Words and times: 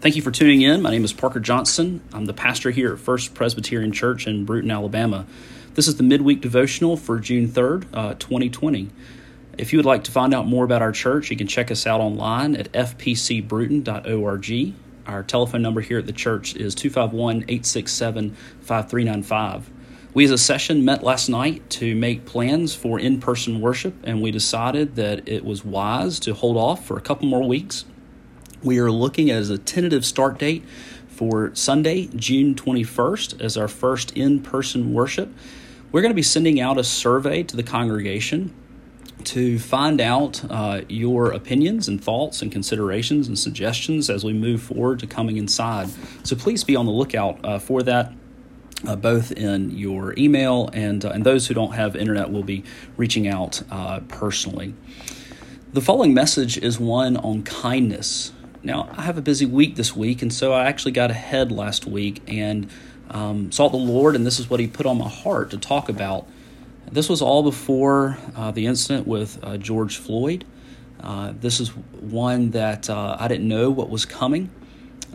Thank 0.00 0.16
you 0.16 0.22
for 0.22 0.30
tuning 0.30 0.62
in. 0.62 0.80
My 0.80 0.88
name 0.88 1.04
is 1.04 1.12
Parker 1.12 1.40
Johnson. 1.40 2.00
I'm 2.14 2.24
the 2.24 2.32
pastor 2.32 2.70
here 2.70 2.94
at 2.94 3.00
First 3.00 3.34
Presbyterian 3.34 3.92
Church 3.92 4.26
in 4.26 4.46
Brewton, 4.46 4.70
Alabama. 4.70 5.26
This 5.74 5.86
is 5.86 5.96
the 5.96 6.02
midweek 6.02 6.40
devotional 6.40 6.96
for 6.96 7.18
June 7.18 7.48
3rd, 7.48 7.84
uh, 7.92 8.14
2020. 8.14 8.88
If 9.58 9.74
you 9.74 9.78
would 9.78 9.84
like 9.84 10.04
to 10.04 10.10
find 10.10 10.32
out 10.32 10.46
more 10.46 10.64
about 10.64 10.80
our 10.80 10.92
church, 10.92 11.30
you 11.30 11.36
can 11.36 11.46
check 11.46 11.70
us 11.70 11.86
out 11.86 12.00
online 12.00 12.56
at 12.56 12.72
fpcbrewton.org. 12.72 14.74
Our 15.06 15.22
telephone 15.22 15.60
number 15.60 15.82
here 15.82 15.98
at 15.98 16.06
the 16.06 16.14
church 16.14 16.56
is 16.56 16.74
251 16.74 17.42
867 17.42 18.30
5395. 18.62 19.70
We 20.14 20.24
as 20.24 20.30
a 20.30 20.38
session 20.38 20.82
met 20.82 21.02
last 21.02 21.28
night 21.28 21.68
to 21.72 21.94
make 21.94 22.24
plans 22.24 22.74
for 22.74 22.98
in 22.98 23.20
person 23.20 23.60
worship, 23.60 23.92
and 24.04 24.22
we 24.22 24.30
decided 24.30 24.96
that 24.96 25.28
it 25.28 25.44
was 25.44 25.62
wise 25.62 26.18
to 26.20 26.32
hold 26.32 26.56
off 26.56 26.86
for 26.86 26.96
a 26.96 27.02
couple 27.02 27.28
more 27.28 27.46
weeks 27.46 27.84
we 28.62 28.78
are 28.78 28.90
looking 28.90 29.30
at 29.30 29.48
a 29.48 29.58
tentative 29.58 30.04
start 30.04 30.38
date 30.38 30.64
for 31.08 31.54
Sunday, 31.54 32.06
June 32.14 32.54
21st, 32.54 33.40
as 33.40 33.56
our 33.56 33.68
first 33.68 34.16
in 34.16 34.40
person 34.40 34.92
worship. 34.92 35.32
We're 35.92 36.02
going 36.02 36.12
to 36.12 36.16
be 36.16 36.22
sending 36.22 36.60
out 36.60 36.78
a 36.78 36.84
survey 36.84 37.42
to 37.44 37.56
the 37.56 37.62
congregation 37.62 38.54
to 39.24 39.58
find 39.58 40.00
out 40.00 40.42
uh, 40.50 40.82
your 40.88 41.30
opinions 41.32 41.88
and 41.88 42.02
thoughts 42.02 42.42
and 42.42 42.50
considerations 42.50 43.28
and 43.28 43.38
suggestions 43.38 44.08
as 44.08 44.24
we 44.24 44.32
move 44.32 44.62
forward 44.62 44.98
to 45.00 45.06
coming 45.06 45.36
inside. 45.36 45.90
So 46.22 46.36
please 46.36 46.64
be 46.64 46.76
on 46.76 46.86
the 46.86 46.92
lookout 46.92 47.44
uh, 47.44 47.58
for 47.58 47.82
that. 47.82 48.12
Uh, 48.86 48.96
both 48.96 49.30
in 49.32 49.70
your 49.72 50.14
email 50.16 50.70
and 50.72 51.04
uh, 51.04 51.10
and 51.10 51.22
those 51.22 51.46
who 51.46 51.52
don't 51.52 51.72
have 51.72 51.94
internet 51.94 52.30
will 52.30 52.42
be 52.42 52.64
reaching 52.96 53.28
out 53.28 53.62
uh, 53.70 54.00
personally. 54.08 54.72
The 55.74 55.82
following 55.82 56.14
message 56.14 56.56
is 56.56 56.80
one 56.80 57.18
on 57.18 57.42
kindness. 57.42 58.32
Now, 58.62 58.90
I 58.92 59.02
have 59.02 59.16
a 59.16 59.22
busy 59.22 59.46
week 59.46 59.76
this 59.76 59.96
week, 59.96 60.20
and 60.20 60.30
so 60.32 60.52
I 60.52 60.66
actually 60.66 60.92
got 60.92 61.10
ahead 61.10 61.50
last 61.50 61.86
week 61.86 62.22
and 62.26 62.68
um, 63.08 63.50
sought 63.50 63.70
the 63.70 63.78
Lord, 63.78 64.14
and 64.14 64.26
this 64.26 64.38
is 64.38 64.50
what 64.50 64.60
He 64.60 64.66
put 64.66 64.84
on 64.84 64.98
my 64.98 65.08
heart 65.08 65.50
to 65.52 65.58
talk 65.58 65.88
about. 65.88 66.26
This 66.92 67.08
was 67.08 67.22
all 67.22 67.42
before 67.42 68.18
uh, 68.36 68.50
the 68.50 68.66
incident 68.66 69.06
with 69.06 69.42
uh, 69.42 69.56
George 69.56 69.96
Floyd. 69.96 70.44
Uh, 71.02 71.32
this 71.40 71.58
is 71.58 71.70
one 71.70 72.50
that 72.50 72.90
uh, 72.90 73.16
I 73.18 73.28
didn't 73.28 73.48
know 73.48 73.70
what 73.70 73.88
was 73.88 74.04
coming, 74.04 74.50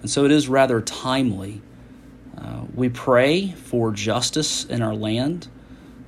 and 0.02 0.10
so 0.10 0.26
it 0.26 0.32
is 0.32 0.50
rather 0.50 0.82
timely. 0.82 1.62
Uh, 2.36 2.64
we 2.74 2.90
pray 2.90 3.52
for 3.52 3.92
justice 3.92 4.66
in 4.66 4.82
our 4.82 4.96
land. 4.96 5.48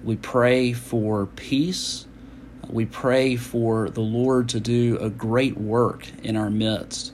We 0.03 0.15
pray 0.15 0.73
for 0.73 1.27
peace. 1.27 2.07
We 2.67 2.85
pray 2.85 3.35
for 3.35 3.89
the 3.89 4.01
Lord 4.01 4.49
to 4.49 4.59
do 4.59 4.97
a 4.99 5.09
great 5.11 5.55
work 5.55 6.07
in 6.23 6.35
our 6.35 6.49
midst. 6.49 7.13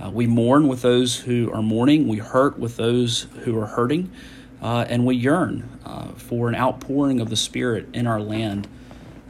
Uh, 0.00 0.10
we 0.10 0.26
mourn 0.26 0.68
with 0.68 0.82
those 0.82 1.16
who 1.16 1.50
are 1.52 1.62
mourning, 1.62 2.06
we 2.06 2.18
hurt 2.18 2.58
with 2.58 2.76
those 2.76 3.22
who 3.44 3.58
are 3.58 3.66
hurting, 3.66 4.10
uh, 4.62 4.84
and 4.88 5.04
we 5.04 5.16
yearn 5.16 5.68
uh, 5.84 6.08
for 6.12 6.48
an 6.48 6.54
outpouring 6.54 7.20
of 7.20 7.30
the 7.30 7.36
Spirit 7.36 7.88
in 7.92 8.06
our 8.06 8.20
land. 8.20 8.68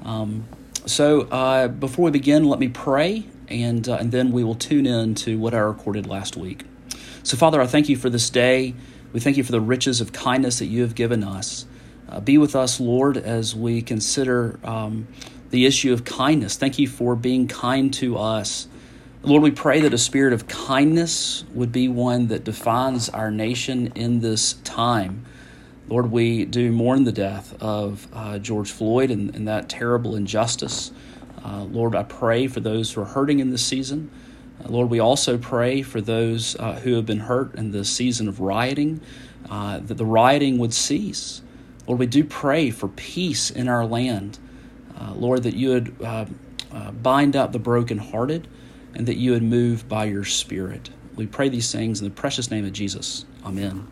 Um, 0.04 0.46
so, 0.84 1.22
uh, 1.22 1.68
before 1.68 2.06
we 2.06 2.10
begin, 2.10 2.44
let 2.44 2.58
me 2.58 2.68
pray, 2.68 3.24
and, 3.48 3.88
uh, 3.88 3.96
and 3.96 4.12
then 4.12 4.30
we 4.30 4.44
will 4.44 4.54
tune 4.54 4.86
in 4.86 5.14
to 5.16 5.38
what 5.38 5.54
I 5.54 5.58
recorded 5.58 6.06
last 6.06 6.36
week. 6.36 6.64
So, 7.22 7.36
Father, 7.36 7.60
I 7.60 7.66
thank 7.66 7.88
you 7.88 7.96
for 7.96 8.10
this 8.10 8.30
day. 8.30 8.74
We 9.12 9.20
thank 9.20 9.36
you 9.36 9.44
for 9.44 9.52
the 9.52 9.60
riches 9.60 10.00
of 10.00 10.12
kindness 10.12 10.58
that 10.58 10.66
you 10.66 10.82
have 10.82 10.94
given 10.94 11.24
us. 11.24 11.66
Uh, 12.08 12.20
be 12.20 12.38
with 12.38 12.56
us, 12.56 12.80
Lord, 12.80 13.16
as 13.16 13.54
we 13.54 13.82
consider 13.82 14.58
um, 14.64 15.08
the 15.50 15.66
issue 15.66 15.92
of 15.92 16.04
kindness. 16.04 16.56
Thank 16.56 16.78
you 16.78 16.88
for 16.88 17.16
being 17.16 17.48
kind 17.48 17.92
to 17.94 18.16
us. 18.16 18.66
Lord, 19.24 19.42
we 19.42 19.50
pray 19.50 19.80
that 19.80 19.92
a 19.92 19.98
spirit 19.98 20.32
of 20.32 20.46
kindness 20.46 21.44
would 21.52 21.72
be 21.72 21.88
one 21.88 22.28
that 22.28 22.44
defines 22.44 23.08
our 23.08 23.32
nation 23.32 23.92
in 23.96 24.20
this 24.20 24.52
time. 24.62 25.26
Lord, 25.88 26.12
we 26.12 26.44
do 26.44 26.70
mourn 26.70 27.02
the 27.02 27.10
death 27.10 27.60
of 27.60 28.06
uh, 28.12 28.38
George 28.38 28.70
Floyd 28.70 29.10
and, 29.10 29.34
and, 29.34 29.48
that 29.48 29.68
terrible 29.68 30.14
injustice. 30.14 30.92
Uh, 31.44 31.64
Lord, 31.64 31.96
I 31.96 32.04
pray 32.04 32.46
for 32.46 32.60
those 32.60 32.92
who 32.92 33.00
are 33.00 33.06
hurting 33.06 33.40
in 33.40 33.50
this 33.50 33.64
season. 33.64 34.08
Uh, 34.64 34.68
Lord, 34.68 34.88
we 34.88 35.00
also 35.00 35.36
pray 35.36 35.82
for 35.82 36.00
those 36.00 36.54
uh, 36.60 36.74
who 36.74 36.94
have 36.94 37.04
been 37.04 37.20
hurt 37.20 37.56
in 37.56 37.72
the 37.72 37.84
season 37.84 38.28
of 38.28 38.38
rioting, 38.38 39.00
uh, 39.50 39.80
that 39.80 39.94
the 39.94 40.06
rioting 40.06 40.58
would 40.58 40.72
cease. 40.72 41.42
Lord, 41.88 41.98
we 41.98 42.06
do 42.06 42.22
pray 42.22 42.70
for 42.70 42.86
peace 42.86 43.50
in 43.50 43.68
our 43.68 43.84
land. 43.84 44.38
Uh, 44.96 45.12
Lord, 45.14 45.42
that 45.42 45.54
you 45.54 45.70
would 45.70 47.02
bind 47.02 47.34
up 47.34 47.50
the 47.50 47.58
brokenhearted 47.58 48.46
and 48.98 49.06
that 49.06 49.16
you 49.16 49.30
would 49.30 49.44
move 49.44 49.88
by 49.88 50.04
your 50.04 50.24
Spirit. 50.24 50.90
We 51.14 51.26
pray 51.26 51.48
these 51.48 51.72
things 51.72 52.00
in 52.00 52.04
the 52.04 52.14
precious 52.14 52.50
name 52.50 52.66
of 52.66 52.72
Jesus. 52.72 53.24
Amen. 53.46 53.86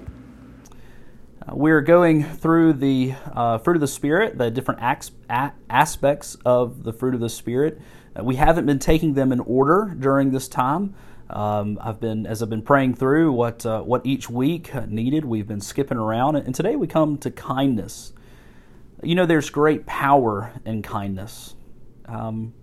Uh, 1.41 1.55
we're 1.55 1.81
going 1.81 2.25
through 2.25 2.75
the 2.75 3.15
uh, 3.33 3.59
fruit 3.59 3.77
of 3.77 3.81
the 3.81 3.87
Spirit, 3.87 4.37
the 4.37 4.50
different 4.50 4.83
acts, 4.83 5.12
a- 5.31 5.53
aspects 5.71 6.37
of 6.45 6.83
the 6.83 6.93
fruit 6.93 7.15
of 7.15 7.21
the 7.21 7.28
Spirit. 7.28 7.81
Uh, 8.19 8.25
we 8.25 8.34
haven't 8.34 8.66
been 8.66 8.81
taking 8.81 9.15
them 9.15 9.31
in 9.31 9.41
order 9.41 9.95
during 9.99 10.33
this 10.33 10.49
time. 10.49 10.95
Um, 11.31 11.78
I've 11.81 12.00
been, 12.00 12.27
as 12.27 12.43
I've 12.43 12.50
been 12.50 12.62
praying 12.62 12.95
through 12.95 13.33
what 13.33 13.65
uh, 13.66 13.83
what 13.83 14.05
each 14.06 14.28
week 14.28 14.72
needed, 14.89 15.25
we've 15.25 15.47
been 15.47 15.61
skipping 15.61 15.99
around, 15.99 16.37
and 16.37 16.55
today 16.55 16.77
we 16.77 16.87
come 16.87 17.16
to 17.19 17.31
kindness. 17.31 18.12
You 19.03 19.15
know, 19.15 19.27
there's 19.27 19.50
great 19.50 19.87
power 19.87 20.53
in 20.65 20.83
kindness. 20.83 21.55
Um, 22.06 22.55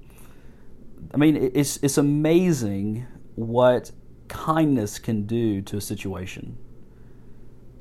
I 1.12 1.18
mean, 1.18 1.52
it's 1.53 1.78
it's 1.78 1.97
amazing 1.97 3.06
what 3.36 3.91
kindness 4.28 5.00
can 5.00 5.25
do 5.25 5.62
to 5.62 5.78
a 5.78 5.81
situation. 5.81 6.58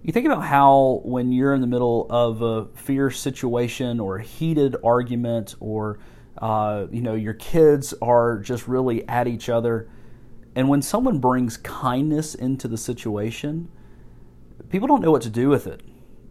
You 0.03 0.13
think 0.13 0.27
about 0.27 0.43
how 0.43 1.01
when 1.05 1.33
you're 1.33 1.55
in 1.55 1.61
the 1.61 1.67
middle 1.67 2.07
of 2.11 2.43
a 2.43 2.67
fierce 2.75 3.21
situation 3.21 4.01
or 4.01 4.17
a 4.17 4.23
heated 4.23 4.77
argument, 4.83 5.55
or 5.61 5.99
uh, 6.39 6.87
you 6.91 7.03
know 7.03 7.15
your 7.15 7.35
kids 7.35 7.95
are 8.03 8.39
just 8.39 8.67
really 8.67 9.07
at 9.09 9.29
each 9.29 9.49
other, 9.49 9.89
and 10.55 10.69
when 10.69 10.83
someone 10.83 11.19
brings 11.19 11.57
kindness 11.57 12.35
into 12.35 12.69
the 12.69 12.77
situation, 12.77 13.71
people 14.69 14.89
don't 14.89 15.03
know 15.03 15.11
what 15.11 15.23
to 15.23 15.31
do 15.31 15.49
with 15.49 15.67
it. 15.67 15.83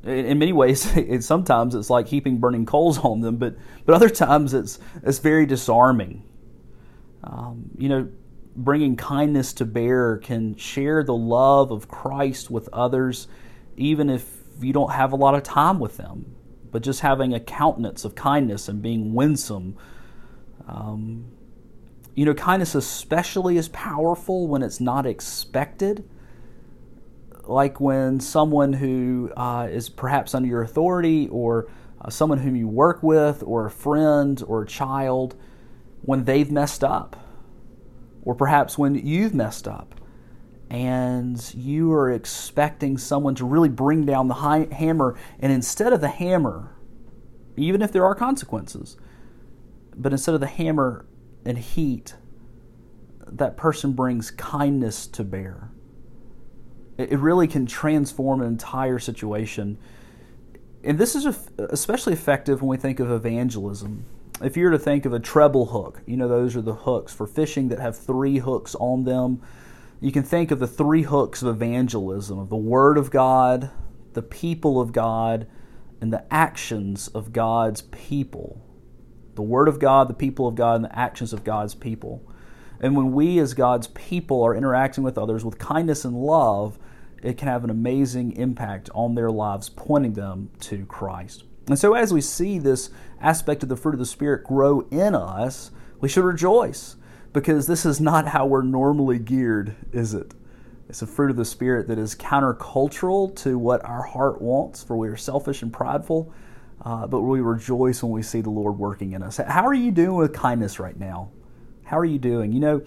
In, 0.04 0.40
many 0.40 0.52
ways, 0.52 0.86
it, 0.98 1.24
sometimes 1.24 1.76
it's 1.76 1.90
like 1.90 2.08
heaping 2.08 2.40
burning 2.40 2.66
coals 2.66 2.98
on 3.00 3.22
them, 3.22 3.38
but 3.38 3.56
but 3.86 3.96
other 3.96 4.10
times 4.10 4.54
it's 4.54 4.80
it's 5.04 5.20
very 5.20 5.46
disarming 5.46 6.24
um, 7.24 7.70
you 7.78 7.90
know, 7.90 8.10
bringing 8.56 8.96
kindness 8.96 9.54
to 9.54 9.66
bear 9.66 10.18
can 10.18 10.56
share 10.56 11.04
the 11.04 11.14
love 11.14 11.72
of 11.72 11.88
Christ 11.88 12.50
with 12.50 12.68
others, 12.74 13.28
even 13.78 14.10
if 14.10 14.28
you 14.60 14.74
don't 14.74 14.92
have 14.92 15.14
a 15.14 15.16
lot 15.16 15.36
of 15.36 15.44
time 15.44 15.80
with 15.80 15.98
them. 15.98 16.36
But 16.72 16.84
just 16.84 17.02
having 17.02 17.34
a 17.34 17.40
countenance 17.40 18.06
of 18.06 18.16
kindness 18.16 18.68
and 18.70 18.82
being 18.82 19.14
winsome. 19.14 19.78
Um, 20.68 21.26
you 22.16 22.26
know, 22.26 22.34
kindness 22.34 22.76
especially 22.76 23.58
is 23.58 23.70
powerful 23.70 24.48
when 24.48 24.64
it's 24.64 24.80
not 24.80 25.06
expected. 25.06 26.08
Like 27.44 27.80
when 27.80 28.20
someone 28.20 28.74
who 28.74 29.32
uh, 29.36 29.68
is 29.70 29.90
perhaps 29.90 30.34
under 30.34 30.48
your 30.48 30.62
authority, 30.62 31.28
or 31.30 31.70
uh, 32.00 32.10
someone 32.10 32.38
whom 32.38 32.56
you 32.56 32.68
work 32.68 33.04
with, 33.04 33.44
or 33.44 33.66
a 33.66 33.72
friend, 33.72 34.42
or 34.48 34.64
a 34.64 34.68
child 34.68 35.36
when 36.04 36.26
they've 36.26 36.52
messed 36.52 36.84
up, 36.84 37.16
or 38.24 38.36
perhaps 38.36 38.78
when 38.78 38.96
you've 38.96 39.34
messed 39.34 39.68
up 39.68 39.96
and 40.70 41.54
you 41.54 41.92
are 41.92 42.10
expecting 42.10 42.98
someone 42.98 43.36
to 43.36 43.46
really 43.46 43.70
bring 43.70 44.06
down 44.06 44.28
the 44.28 44.36
high 44.36 44.68
hammer, 44.72 45.18
and 45.40 45.52
instead 45.52 45.92
of 45.92 46.00
the 46.00 46.08
hammer, 46.08 46.76
even 47.58 47.82
if 47.82 47.92
there 47.92 48.06
are 48.06 48.16
consequences, 48.16 48.96
but 49.96 50.14
instead 50.14 50.34
of 50.34 50.40
the 50.40 50.48
hammer 50.48 51.06
and 51.44 51.58
heat, 51.58 52.16
that 53.28 53.58
person 53.58 53.92
brings 53.92 54.32
kindness 54.32 55.08
to 55.08 55.24
bear. 55.24 55.70
It 56.98 57.20
really 57.20 57.48
can 57.48 57.66
transform 57.66 58.42
an 58.42 58.48
entire 58.48 59.00
situation. 59.00 59.78
And 60.84 60.98
this 60.98 61.16
is 61.16 61.26
especially 61.58 62.14
effective 62.14 62.62
when 62.62 62.70
we 62.70 62.78
think 62.78 63.00
of 63.00 63.12
evangelism 63.12 64.06
if 64.44 64.58
you 64.58 64.66
were 64.66 64.72
to 64.72 64.80
think 64.80 65.06
of 65.06 65.14
a 65.14 65.20
treble 65.20 65.68
hook, 65.68 66.02
you 66.06 66.18
know, 66.18 66.28
those 66.28 66.56
are 66.56 66.62
the 66.62 66.74
hooks 66.74 67.14
for 67.14 67.28
fishing 67.28 67.70
that 67.70 67.80
have 67.80 67.98
three 67.98 68.40
hooks 68.40 68.76
on 68.76 69.04
them. 69.04 69.42
You 70.00 70.12
can 70.12 70.24
think 70.24 70.52
of 70.52 70.60
the 70.60 70.68
three 70.68 71.04
hooks 71.04 71.42
of 71.42 71.50
evangelism 71.50 72.40
of 72.40 72.50
the 72.50 72.56
Word 72.56 72.98
of 72.98 73.12
God, 73.12 73.70
the 74.14 74.22
people 74.22 74.82
of 74.82 74.92
God, 74.92 75.48
and 76.00 76.12
the 76.12 76.26
actions 76.34 77.08
of 77.10 77.32
God's 77.32 77.84
people. 77.84 78.66
The 79.36 79.44
Word 79.44 79.68
of 79.68 79.80
God, 79.80 80.08
the 80.08 80.14
people 80.14 80.48
of 80.48 80.56
God, 80.56 80.76
and 80.76 80.86
the 80.86 80.98
actions 80.98 81.34
of 81.34 81.44
God's 81.44 81.76
people. 81.76 82.28
And 82.80 82.96
when 82.96 83.12
we, 83.12 83.38
as 83.38 83.54
God's 83.54 83.88
people, 83.88 84.42
are 84.44 84.56
interacting 84.56 85.04
with 85.04 85.18
others 85.18 85.46
with 85.46 85.60
kindness 85.60 86.04
and 86.04 86.16
love, 86.16 86.80
it 87.22 87.38
can 87.38 87.48
have 87.48 87.64
an 87.64 87.70
amazing 87.70 88.36
impact 88.36 88.90
on 88.96 89.14
their 89.14 89.30
lives, 89.30 89.70
pointing 89.70 90.14
them 90.14 90.50
to 90.62 90.86
Christ. 90.88 91.44
And 91.68 91.78
so, 91.78 91.94
as 91.94 92.14
we 92.14 92.22
see 92.22 92.60
this 92.60 92.90
aspect 93.20 93.64
of 93.64 93.70
the 93.70 93.78
fruit 93.78 93.94
of 93.94 94.00
the 94.00 94.06
Spirit 94.06 94.44
grow 94.44 94.82
in 94.92 95.16
us, 95.16 95.72
we 96.00 96.10
should 96.10 96.24
rejoice 96.24 96.96
because 97.34 97.68
this 97.68 97.86
is 97.86 98.02
not 98.02 98.28
how 98.28 98.46
we're 98.46 98.64
normally 98.64 99.20
geared, 99.20 99.76
is 99.92 100.14
it? 100.14 100.34
It's 100.90 101.02
a 101.02 101.08
fruit 101.08 101.32
of 101.32 101.38
the 101.38 101.46
Spirit 101.46 101.88
that 101.88 101.98
is 101.98 102.16
countercultural 102.16 103.34
to 103.38 103.58
what 103.58 103.86
our 103.86 104.02
heart 104.02 104.42
wants, 104.42 104.84
for 104.84 104.98
we 104.98 105.08
are 105.08 105.16
selfish 105.16 105.62
and 105.62 105.72
prideful, 105.72 106.34
uh, 106.84 107.08
but 107.08 107.22
we 107.22 107.40
rejoice 107.40 108.04
when 108.04 108.12
we 108.12 108.24
see 108.24 108.42
the 108.42 108.50
Lord 108.50 108.78
working 108.78 109.14
in 109.14 109.24
us. 109.24 109.38
How 109.38 109.66
are 109.66 109.74
you 109.74 109.92
doing 109.92 110.16
with 110.16 110.34
kindness 110.34 110.80
right 110.80 111.00
now? 111.00 111.32
How 111.86 111.98
are 111.98 112.06
you 112.06 112.20
doing? 112.20 112.52
You 112.52 112.60
know, 112.60 112.82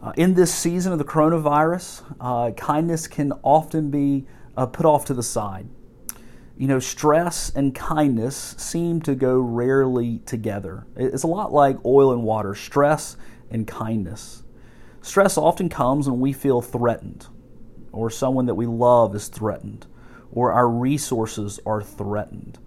uh, 0.00 0.12
in 0.16 0.34
this 0.34 0.54
season 0.54 0.92
of 0.92 0.98
the 0.98 1.04
coronavirus, 1.04 2.02
uh, 2.20 2.50
kindness 2.52 3.08
can 3.08 3.32
often 3.42 3.90
be 3.90 4.26
uh, 4.56 4.66
put 4.66 4.86
off 4.86 5.04
to 5.06 5.14
the 5.14 5.22
side. 5.22 5.66
You 6.62 6.68
know, 6.68 6.78
stress 6.78 7.50
and 7.56 7.74
kindness 7.74 8.54
seem 8.56 9.00
to 9.02 9.16
go 9.16 9.40
rarely 9.40 10.20
together. 10.20 10.86
It's 10.94 11.24
a 11.24 11.26
lot 11.26 11.52
like 11.52 11.84
oil 11.84 12.12
and 12.12 12.22
water, 12.22 12.54
stress 12.54 13.16
and 13.50 13.66
kindness. 13.66 14.44
Stress 15.00 15.36
often 15.36 15.68
comes 15.68 16.08
when 16.08 16.20
we 16.20 16.32
feel 16.32 16.62
threatened, 16.62 17.26
or 17.90 18.10
someone 18.10 18.46
that 18.46 18.54
we 18.54 18.66
love 18.66 19.16
is 19.16 19.26
threatened, 19.26 19.88
or 20.30 20.52
our 20.52 20.68
resources 20.68 21.58
are 21.66 21.82
threatened, 21.82 22.60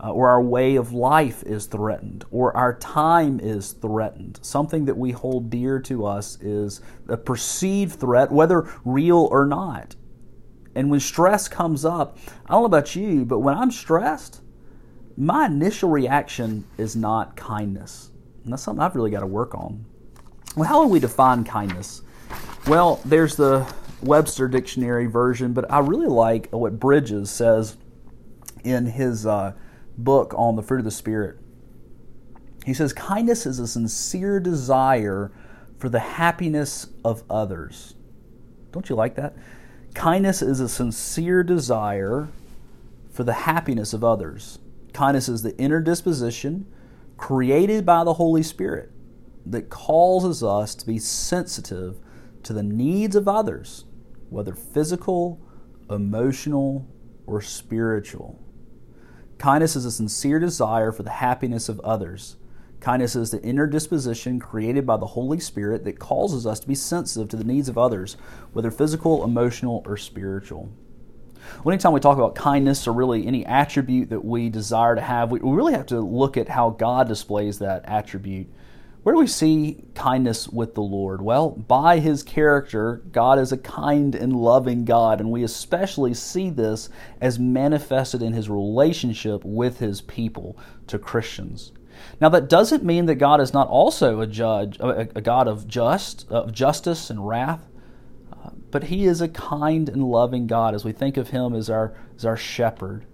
uh, 0.00 0.12
or 0.12 0.30
our 0.30 0.40
way 0.40 0.76
of 0.76 0.92
life 0.92 1.42
is 1.42 1.66
threatened, 1.66 2.24
or 2.30 2.56
our 2.56 2.74
time 2.74 3.40
is 3.40 3.72
threatened. 3.72 4.38
Something 4.42 4.84
that 4.84 4.96
we 4.96 5.10
hold 5.10 5.50
dear 5.50 5.80
to 5.80 6.06
us 6.06 6.40
is 6.40 6.82
a 7.08 7.16
perceived 7.16 7.98
threat, 7.98 8.30
whether 8.30 8.72
real 8.84 9.26
or 9.32 9.44
not. 9.44 9.96
And 10.74 10.90
when 10.90 11.00
stress 11.00 11.48
comes 11.48 11.84
up, 11.84 12.18
I 12.46 12.52
don't 12.52 12.62
know 12.62 12.66
about 12.66 12.94
you, 12.94 13.24
but 13.24 13.40
when 13.40 13.56
I'm 13.56 13.70
stressed, 13.70 14.40
my 15.16 15.46
initial 15.46 15.90
reaction 15.90 16.64
is 16.78 16.96
not 16.96 17.36
kindness. 17.36 18.10
And 18.44 18.52
that's 18.52 18.62
something 18.62 18.82
I've 18.82 18.94
really 18.94 19.10
got 19.10 19.20
to 19.20 19.26
work 19.26 19.54
on. 19.54 19.84
Well, 20.56 20.68
how 20.68 20.82
would 20.82 20.90
we 20.90 21.00
define 21.00 21.44
kindness? 21.44 22.02
Well, 22.66 23.00
there's 23.04 23.36
the 23.36 23.72
Webster 24.02 24.48
Dictionary 24.48 25.06
version, 25.06 25.52
but 25.52 25.70
I 25.70 25.80
really 25.80 26.06
like 26.06 26.48
what 26.50 26.78
Bridges 26.78 27.30
says 27.30 27.76
in 28.64 28.86
his 28.86 29.26
uh, 29.26 29.52
book 29.98 30.34
on 30.36 30.56
the 30.56 30.62
fruit 30.62 30.78
of 30.78 30.84
the 30.84 30.90
Spirit. 30.90 31.38
He 32.64 32.74
says, 32.74 32.92
Kindness 32.92 33.46
is 33.46 33.58
a 33.58 33.66
sincere 33.66 34.40
desire 34.40 35.32
for 35.78 35.88
the 35.88 35.98
happiness 35.98 36.88
of 37.04 37.22
others. 37.30 37.94
Don't 38.72 38.88
you 38.88 38.96
like 38.96 39.16
that? 39.16 39.34
Kindness 39.94 40.40
is 40.40 40.60
a 40.60 40.68
sincere 40.68 41.42
desire 41.42 42.28
for 43.10 43.24
the 43.24 43.32
happiness 43.32 43.92
of 43.92 44.04
others. 44.04 44.58
Kindness 44.92 45.28
is 45.28 45.42
the 45.42 45.56
inner 45.58 45.80
disposition 45.80 46.66
created 47.16 47.84
by 47.84 48.04
the 48.04 48.14
Holy 48.14 48.42
Spirit 48.42 48.90
that 49.44 49.68
causes 49.68 50.42
us 50.42 50.74
to 50.74 50.86
be 50.86 50.98
sensitive 50.98 51.98
to 52.42 52.52
the 52.52 52.62
needs 52.62 53.16
of 53.16 53.28
others, 53.28 53.84
whether 54.30 54.54
physical, 54.54 55.40
emotional, 55.90 56.86
or 57.26 57.40
spiritual. 57.40 58.38
Kindness 59.38 59.76
is 59.76 59.84
a 59.84 59.90
sincere 59.90 60.38
desire 60.38 60.92
for 60.92 61.02
the 61.02 61.10
happiness 61.10 61.68
of 61.68 61.80
others. 61.80 62.36
Kindness 62.80 63.14
is 63.14 63.30
the 63.30 63.42
inner 63.42 63.66
disposition 63.66 64.40
created 64.40 64.86
by 64.86 64.96
the 64.96 65.06
Holy 65.06 65.38
Spirit 65.38 65.84
that 65.84 65.98
causes 65.98 66.46
us 66.46 66.60
to 66.60 66.68
be 66.68 66.74
sensitive 66.74 67.28
to 67.28 67.36
the 67.36 67.44
needs 67.44 67.68
of 67.68 67.78
others, 67.78 68.16
whether 68.52 68.70
physical, 68.70 69.22
emotional, 69.22 69.82
or 69.86 69.96
spiritual. 69.96 70.70
Well, 71.62 71.72
anytime 71.72 71.92
we 71.92 72.00
talk 72.00 72.16
about 72.16 72.34
kindness 72.34 72.86
or 72.86 72.92
really 72.92 73.26
any 73.26 73.44
attribute 73.44 74.10
that 74.10 74.24
we 74.24 74.48
desire 74.48 74.94
to 74.94 75.00
have, 75.00 75.30
we 75.30 75.40
really 75.42 75.72
have 75.74 75.86
to 75.86 76.00
look 76.00 76.36
at 76.36 76.48
how 76.48 76.70
God 76.70 77.08
displays 77.08 77.58
that 77.58 77.84
attribute 77.86 78.48
where 79.02 79.14
do 79.14 79.18
we 79.18 79.26
see 79.28 79.82
kindness 79.94 80.46
with 80.46 80.74
the 80.74 80.82
Lord? 80.82 81.22
Well, 81.22 81.50
by 81.50 82.00
his 82.00 82.22
character, 82.22 83.02
God 83.12 83.38
is 83.38 83.50
a 83.50 83.56
kind 83.56 84.14
and 84.14 84.34
loving 84.36 84.84
God, 84.84 85.20
and 85.20 85.30
we 85.30 85.42
especially 85.42 86.12
see 86.12 86.50
this 86.50 86.90
as 87.18 87.38
manifested 87.38 88.20
in 88.20 88.34
his 88.34 88.50
relationship 88.50 89.42
with 89.42 89.78
his 89.78 90.02
people, 90.02 90.58
to 90.88 90.98
Christians. 90.98 91.72
Now, 92.20 92.28
that 92.30 92.48
doesn't 92.48 92.84
mean 92.84 93.06
that 93.06 93.16
God 93.16 93.40
is 93.40 93.52
not 93.52 93.68
also 93.68 94.20
a 94.20 94.26
judge, 94.26 94.78
a, 94.80 95.08
a 95.14 95.20
God 95.20 95.48
of 95.48 95.66
just, 95.66 96.28
of 96.28 96.52
justice 96.52 97.10
and 97.10 97.26
wrath, 97.26 97.66
uh, 98.32 98.50
but 98.70 98.84
he 98.84 99.04
is 99.04 99.20
a 99.20 99.28
kind 99.28 99.88
and 99.88 100.04
loving 100.04 100.46
God 100.46 100.74
as 100.74 100.84
we 100.84 100.92
think 100.92 101.16
of 101.16 101.30
him 101.30 101.54
as 101.54 101.70
our, 101.70 101.94
as 102.16 102.24
our 102.24 102.36
shepherd. 102.36 103.06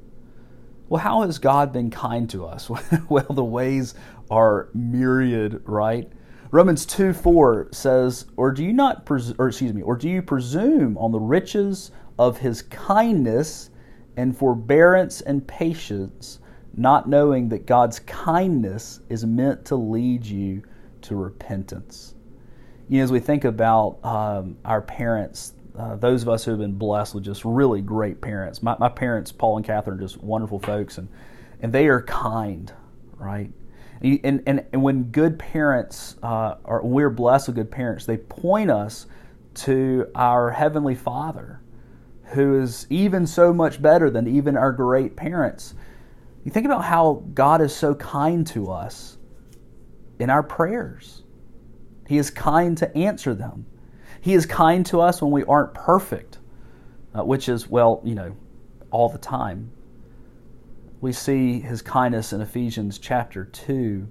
Well, 0.88 1.02
how 1.02 1.22
has 1.22 1.38
God 1.38 1.72
been 1.72 1.90
kind 1.90 2.30
to 2.30 2.46
us? 2.46 2.70
well, 3.08 3.26
the 3.30 3.44
ways 3.44 3.94
are 4.30 4.68
myriad, 4.74 5.62
right? 5.64 6.10
Romans 6.52 6.86
2 6.86 7.12
4 7.12 7.68
says, 7.72 8.26
Or 8.36 8.52
do 8.52 8.64
you 8.64 8.72
not, 8.72 9.04
pres- 9.04 9.34
or 9.38 9.48
excuse 9.48 9.72
me, 9.72 9.82
or 9.82 9.96
do 9.96 10.08
you 10.08 10.22
presume 10.22 10.96
on 10.96 11.10
the 11.12 11.20
riches 11.20 11.90
of 12.18 12.38
his 12.38 12.62
kindness 12.62 13.70
and 14.16 14.36
forbearance 14.36 15.20
and 15.20 15.46
patience, 15.46 16.38
not 16.76 17.08
knowing 17.08 17.48
that 17.48 17.66
God's 17.66 17.98
kindness 18.00 19.00
is 19.08 19.24
meant 19.24 19.64
to 19.66 19.76
lead 19.76 20.24
you 20.24 20.62
to 21.02 21.16
repentance? 21.16 22.14
You 22.88 22.98
know, 22.98 23.04
as 23.04 23.12
we 23.12 23.20
think 23.20 23.44
about 23.44 23.98
um, 24.04 24.56
our 24.64 24.80
parents, 24.82 25.54
uh, 25.76 25.96
those 25.96 26.22
of 26.22 26.28
us 26.28 26.44
who 26.44 26.52
have 26.52 26.60
been 26.60 26.78
blessed 26.78 27.14
with 27.14 27.24
just 27.24 27.44
really 27.44 27.80
great 27.80 28.20
parents. 28.20 28.62
My, 28.62 28.76
my 28.78 28.88
parents, 28.88 29.32
Paul 29.32 29.56
and 29.56 29.66
Catherine, 29.66 29.98
are 29.98 30.00
just 30.00 30.22
wonderful 30.22 30.58
folks, 30.60 30.98
and, 30.98 31.08
and 31.60 31.72
they 31.72 31.88
are 31.88 32.02
kind, 32.02 32.72
right? 33.18 33.50
And, 34.00 34.42
and, 34.46 34.64
and 34.72 34.82
when 34.82 35.04
good 35.04 35.38
parents, 35.38 36.16
uh, 36.22 36.56
or 36.64 36.82
we're 36.82 37.10
blessed 37.10 37.48
with 37.48 37.56
good 37.56 37.70
parents, 37.70 38.06
they 38.06 38.18
point 38.18 38.70
us 38.70 39.06
to 39.54 40.10
our 40.14 40.50
Heavenly 40.50 40.94
Father, 40.94 41.60
who 42.24 42.60
is 42.60 42.86
even 42.90 43.26
so 43.26 43.52
much 43.52 43.80
better 43.80 44.10
than 44.10 44.26
even 44.26 44.56
our 44.56 44.72
great 44.72 45.16
parents. 45.16 45.74
You 46.46 46.52
think 46.52 46.64
about 46.64 46.84
how 46.84 47.24
God 47.34 47.60
is 47.60 47.74
so 47.74 47.94
kind 47.94 48.46
to 48.46 48.70
us 48.70 49.18
in 50.18 50.30
our 50.30 50.42
prayers. 50.42 51.24
He 52.06 52.16
is 52.16 52.30
kind 52.30 52.78
to 52.78 52.96
answer 52.96 53.34
them. 53.34 53.66
He 54.22 54.32
is 54.32 54.46
kind 54.46 54.86
to 54.86 55.00
us 55.00 55.20
when 55.20 55.32
we 55.32 55.44
aren't 55.44 55.74
perfect, 55.74 56.38
uh, 57.14 57.24
which 57.24 57.48
is, 57.48 57.68
well, 57.68 58.00
you 58.04 58.14
know, 58.14 58.34
all 58.90 59.10
the 59.10 59.18
time 59.18 59.72
we 61.00 61.12
see 61.12 61.60
his 61.60 61.82
kindness 61.82 62.32
in 62.32 62.40
Ephesians 62.40 62.98
chapter 62.98 63.44
2, 63.44 64.08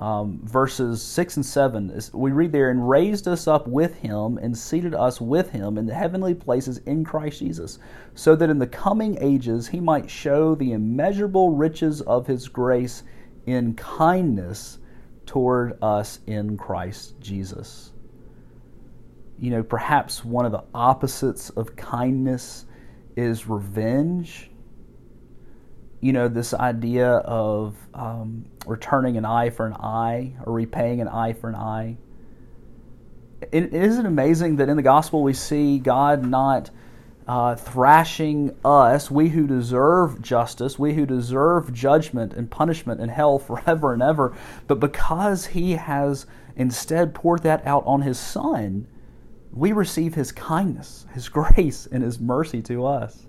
um, 0.00 0.40
verses 0.44 1.02
6 1.02 1.36
and 1.36 1.46
7. 1.46 2.00
We 2.12 2.30
read 2.30 2.52
there, 2.52 2.70
and 2.70 2.88
raised 2.88 3.26
us 3.26 3.48
up 3.48 3.66
with 3.66 3.96
him 3.96 4.38
and 4.38 4.56
seated 4.56 4.94
us 4.94 5.20
with 5.20 5.50
him 5.50 5.76
in 5.76 5.86
the 5.86 5.94
heavenly 5.94 6.34
places 6.34 6.78
in 6.78 7.04
Christ 7.04 7.40
Jesus, 7.40 7.78
so 8.14 8.36
that 8.36 8.50
in 8.50 8.58
the 8.58 8.66
coming 8.66 9.18
ages 9.20 9.66
he 9.68 9.80
might 9.80 10.08
show 10.08 10.54
the 10.54 10.72
immeasurable 10.72 11.50
riches 11.50 12.00
of 12.02 12.26
his 12.26 12.48
grace 12.48 13.02
in 13.46 13.74
kindness 13.74 14.78
toward 15.26 15.78
us 15.82 16.20
in 16.26 16.56
Christ 16.56 17.14
Jesus. 17.20 17.92
You 19.38 19.50
know, 19.50 19.62
perhaps 19.62 20.24
one 20.24 20.46
of 20.46 20.52
the 20.52 20.64
opposites 20.74 21.50
of 21.50 21.76
kindness 21.76 22.66
is 23.16 23.48
revenge 23.48 24.50
you 26.00 26.12
know, 26.12 26.28
this 26.28 26.54
idea 26.54 27.08
of 27.08 27.76
um, 27.94 28.44
returning 28.66 29.16
an 29.16 29.24
eye 29.24 29.50
for 29.50 29.66
an 29.66 29.74
eye 29.74 30.34
or 30.44 30.52
repaying 30.52 31.00
an 31.00 31.08
eye 31.08 31.32
for 31.32 31.48
an 31.48 31.56
eye. 31.56 31.96
It, 33.52 33.74
isn't 33.74 34.06
amazing 34.06 34.56
that 34.56 34.68
in 34.68 34.76
the 34.76 34.82
gospel 34.82 35.22
we 35.22 35.32
see 35.32 35.78
God 35.78 36.24
not 36.24 36.70
uh, 37.26 37.56
thrashing 37.56 38.56
us, 38.64 39.10
we 39.10 39.28
who 39.28 39.46
deserve 39.46 40.22
justice, 40.22 40.78
we 40.78 40.94
who 40.94 41.04
deserve 41.04 41.72
judgment 41.72 42.32
and 42.32 42.50
punishment 42.50 43.00
and 43.00 43.10
hell 43.10 43.38
forever 43.38 43.92
and 43.92 44.02
ever, 44.02 44.36
but 44.66 44.80
because 44.80 45.46
He 45.46 45.72
has 45.72 46.26
instead 46.56 47.14
poured 47.14 47.42
that 47.42 47.66
out 47.66 47.82
on 47.86 48.02
His 48.02 48.18
Son, 48.18 48.86
we 49.52 49.72
receive 49.72 50.14
His 50.14 50.32
kindness, 50.32 51.06
His 51.12 51.28
grace, 51.28 51.86
and 51.90 52.02
His 52.02 52.20
mercy 52.20 52.62
to 52.62 52.86
us 52.86 53.27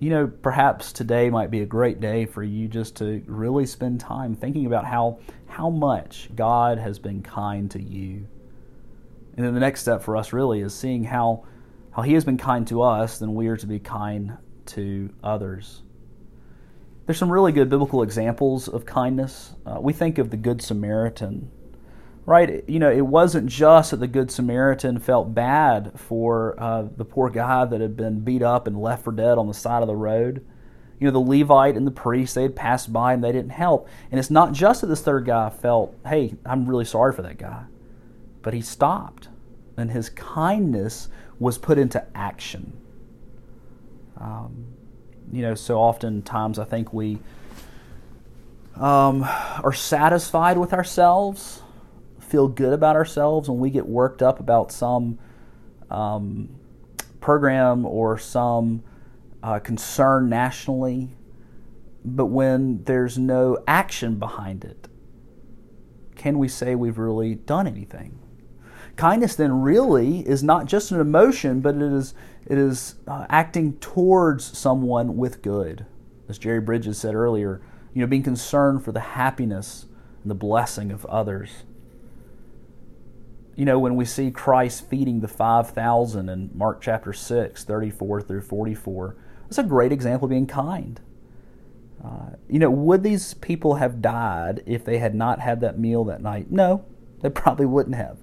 you 0.00 0.08
know, 0.08 0.26
perhaps 0.26 0.92
today 0.92 1.28
might 1.28 1.50
be 1.50 1.60
a 1.60 1.66
great 1.66 2.00
day 2.00 2.24
for 2.24 2.42
you 2.42 2.68
just 2.68 2.96
to 2.96 3.22
really 3.26 3.66
spend 3.66 4.00
time 4.00 4.34
thinking 4.34 4.64
about 4.66 4.86
how 4.86 5.20
how 5.46 5.68
much 5.68 6.30
God 6.34 6.78
has 6.78 6.98
been 6.98 7.22
kind 7.22 7.70
to 7.72 7.82
you. 7.82 8.26
And 9.36 9.46
then 9.46 9.52
the 9.52 9.60
next 9.60 9.82
step 9.82 10.02
for 10.02 10.16
us 10.16 10.32
really 10.32 10.62
is 10.62 10.74
seeing 10.74 11.04
how 11.04 11.44
how 11.92 12.02
he 12.02 12.14
has 12.14 12.24
been 12.24 12.38
kind 12.38 12.66
to 12.68 12.80
us, 12.80 13.18
then 13.18 13.34
we 13.34 13.48
are 13.48 13.58
to 13.58 13.66
be 13.66 13.78
kind 13.78 14.38
to 14.66 15.10
others. 15.22 15.82
There's 17.04 17.18
some 17.18 17.30
really 17.30 17.52
good 17.52 17.68
biblical 17.68 18.02
examples 18.02 18.68
of 18.68 18.86
kindness. 18.86 19.52
Uh, 19.66 19.80
we 19.80 19.92
think 19.92 20.16
of 20.16 20.30
the 20.30 20.36
Good 20.36 20.62
Samaritan 20.62 21.50
right? 22.30 22.62
You 22.68 22.78
know, 22.78 22.92
it 22.92 23.04
wasn't 23.04 23.48
just 23.48 23.90
that 23.90 23.96
the 23.96 24.06
Good 24.06 24.30
Samaritan 24.30 25.00
felt 25.00 25.34
bad 25.34 25.98
for 25.98 26.54
uh, 26.62 26.84
the 26.96 27.04
poor 27.04 27.28
guy 27.28 27.64
that 27.64 27.80
had 27.80 27.96
been 27.96 28.20
beat 28.20 28.40
up 28.40 28.68
and 28.68 28.80
left 28.80 29.02
for 29.02 29.10
dead 29.10 29.36
on 29.36 29.48
the 29.48 29.52
side 29.52 29.82
of 29.82 29.88
the 29.88 29.96
road. 29.96 30.46
You 31.00 31.06
know, 31.06 31.10
the 31.10 31.18
Levite 31.18 31.74
and 31.74 31.88
the 31.88 31.90
priest, 31.90 32.36
they 32.36 32.42
had 32.42 32.54
passed 32.54 32.92
by 32.92 33.14
and 33.14 33.24
they 33.24 33.32
didn't 33.32 33.50
help. 33.50 33.88
And 34.12 34.20
it's 34.20 34.30
not 34.30 34.52
just 34.52 34.82
that 34.82 34.86
this 34.86 35.00
third 35.00 35.24
guy 35.26 35.50
felt, 35.50 35.92
hey, 36.06 36.36
I'm 36.46 36.66
really 36.66 36.84
sorry 36.84 37.12
for 37.12 37.22
that 37.22 37.36
guy, 37.36 37.64
but 38.42 38.54
he 38.54 38.60
stopped 38.60 39.26
and 39.76 39.90
his 39.90 40.08
kindness 40.08 41.08
was 41.40 41.58
put 41.58 41.78
into 41.78 42.06
action. 42.14 42.74
Um, 44.18 44.66
you 45.32 45.42
know, 45.42 45.56
so 45.56 45.78
oftentimes 45.78 46.60
I 46.60 46.64
think 46.64 46.92
we 46.92 47.18
um, 48.76 49.24
are 49.24 49.72
satisfied 49.72 50.58
with 50.58 50.72
ourselves, 50.72 51.62
feel 52.30 52.48
good 52.48 52.72
about 52.72 52.96
ourselves, 52.96 53.48
when 53.48 53.58
we 53.58 53.70
get 53.70 53.86
worked 53.86 54.22
up 54.22 54.40
about 54.40 54.70
some 54.70 55.18
um, 55.90 56.48
program 57.20 57.84
or 57.84 58.18
some 58.18 58.82
uh, 59.42 59.58
concern 59.58 60.28
nationally, 60.28 61.16
but 62.04 62.26
when 62.26 62.84
there's 62.84 63.18
no 63.18 63.58
action 63.66 64.16
behind 64.16 64.64
it, 64.64 64.88
can 66.14 66.38
we 66.38 66.48
say 66.48 66.74
we've 66.74 66.98
really 66.98 67.34
done 67.34 67.66
anything? 67.66 68.18
Kindness 68.96 69.34
then 69.34 69.62
really 69.62 70.20
is 70.20 70.42
not 70.42 70.66
just 70.66 70.92
an 70.92 71.00
emotion, 71.00 71.60
but 71.60 71.74
it 71.74 71.82
is 71.82 72.14
it 72.46 72.58
is 72.58 72.96
uh, 73.06 73.26
acting 73.28 73.74
towards 73.78 74.58
someone 74.58 75.16
with 75.16 75.42
good. 75.42 75.86
As 76.28 76.38
Jerry 76.38 76.60
Bridges 76.60 76.98
said 76.98 77.14
earlier, 77.14 77.60
you 77.94 78.00
know, 78.00 78.06
being 78.06 78.22
concerned 78.22 78.84
for 78.84 78.92
the 78.92 79.00
happiness 79.00 79.86
and 80.22 80.30
the 80.30 80.34
blessing 80.34 80.90
of 80.90 81.06
others. 81.06 81.64
You 83.60 83.66
know, 83.66 83.78
when 83.78 83.94
we 83.94 84.06
see 84.06 84.30
Christ 84.30 84.88
feeding 84.88 85.20
the 85.20 85.28
5,000 85.28 86.30
in 86.30 86.48
Mark 86.54 86.80
chapter 86.80 87.12
6, 87.12 87.62
34 87.62 88.22
through 88.22 88.40
44, 88.40 89.16
it's 89.48 89.58
a 89.58 89.62
great 89.62 89.92
example 89.92 90.24
of 90.24 90.30
being 90.30 90.46
kind. 90.46 90.98
Uh, 92.02 92.30
you 92.48 92.58
know, 92.58 92.70
would 92.70 93.02
these 93.02 93.34
people 93.34 93.74
have 93.74 94.00
died 94.00 94.62
if 94.64 94.82
they 94.82 94.96
had 94.96 95.14
not 95.14 95.40
had 95.40 95.60
that 95.60 95.78
meal 95.78 96.04
that 96.04 96.22
night? 96.22 96.50
No, 96.50 96.86
they 97.20 97.28
probably 97.28 97.66
wouldn't 97.66 97.96
have. 97.96 98.16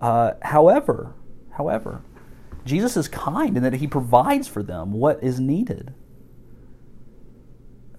Uh, 0.00 0.32
however, 0.42 1.14
however, 1.52 2.02
Jesus 2.64 2.96
is 2.96 3.06
kind 3.06 3.56
in 3.56 3.62
that 3.62 3.74
he 3.74 3.86
provides 3.86 4.48
for 4.48 4.64
them 4.64 4.94
what 4.94 5.22
is 5.22 5.38
needed. 5.38 5.94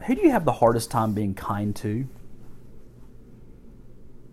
Who 0.06 0.16
do 0.16 0.22
you 0.22 0.32
have 0.32 0.44
the 0.44 0.52
hardest 0.52 0.92
time 0.92 1.14
being 1.14 1.34
kind 1.34 1.74
to? 1.78 2.10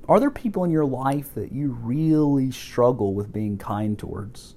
Are 0.09 0.19
there 0.19 0.31
people 0.31 0.65
in 0.65 0.71
your 0.71 0.87
life 0.87 1.35
that 1.35 1.53
you 1.53 1.71
really 1.71 2.51
struggle 2.51 3.13
with 3.13 3.33
being 3.33 3.59
kind 3.59 3.99
towards? 3.99 4.55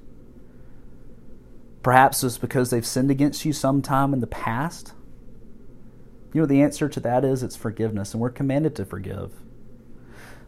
Perhaps 1.83 2.23
it's 2.23 2.37
because 2.37 2.69
they've 2.69 2.85
sinned 2.85 3.11
against 3.11 3.43
you 3.43 3.51
sometime 3.51 4.13
in 4.13 4.21
the 4.21 4.27
past. 4.27 4.93
You 6.33 6.41
know, 6.41 6.47
the 6.47 6.61
answer 6.61 6.87
to 6.87 6.99
that 7.01 7.25
is 7.25 7.43
it's 7.43 7.57
forgiveness, 7.57 8.13
and 8.13 8.21
we're 8.21 8.29
commanded 8.29 8.75
to 8.77 8.85
forgive. 8.85 9.33